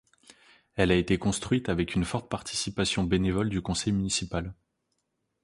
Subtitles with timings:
[0.77, 4.55] Elle a été construite avec une forte participation bénévole du conseil municipal.